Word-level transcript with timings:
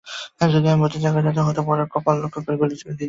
যদি 0.53 0.67
আমি 0.67 0.81
ওদের 0.83 0.99
জায়গায় 1.01 1.23
থাকতাম, 1.23 1.45
হয়তো 1.47 1.61
বরের 1.61 1.87
কপাল 1.93 2.15
লক্ষ্য 2.23 2.39
করে 2.39 2.55
গুলি 2.55 2.75
করে 2.75 2.91
দিতাম। 2.91 2.97